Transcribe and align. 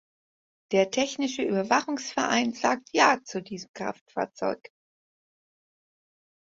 Der 0.71 0.89
technische 0.89 1.43
Überwachungsverein 1.43 2.53
sagt 2.53 2.89
ja 2.91 3.19
zu 3.23 3.39
diesem 3.43 3.69
Kraftfahrzeug! 3.75 4.59